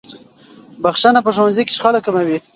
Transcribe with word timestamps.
بخښنه 0.81 1.19
په 1.23 1.31
ښوونځي 1.35 1.63
کې 1.65 1.73
شخړې 1.77 1.99
کموي. 2.05 2.37